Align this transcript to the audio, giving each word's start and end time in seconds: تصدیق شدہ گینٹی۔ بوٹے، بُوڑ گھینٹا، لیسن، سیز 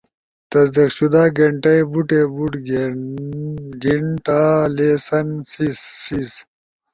تصدیق 0.51 0.89
شدہ 0.97 1.23
گینٹی۔ 1.37 1.75
بوٹے، 1.91 2.21
بُوڑ 2.33 2.51
گھینٹا، 3.81 4.41
لیسن، 4.75 5.27
سیز 6.01 6.31